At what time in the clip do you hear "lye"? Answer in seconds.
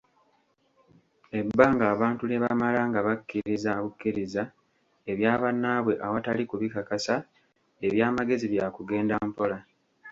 2.29-2.37